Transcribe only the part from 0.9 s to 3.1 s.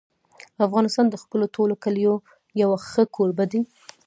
د خپلو ټولو کلیو یو ښه